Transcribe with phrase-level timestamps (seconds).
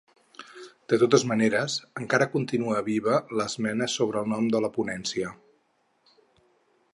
[0.93, 5.35] De totes maneres, encara continua viva l’esmena sobre el nom de la ponència.